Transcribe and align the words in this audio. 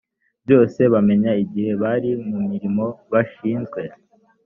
byose 0.43 0.81
bamenye 0.93 1.31
igihe 1.43 1.71
bari 1.81 2.11
mu 2.29 2.39
mirimo 2.49 2.85
bashinzwe 3.11 3.81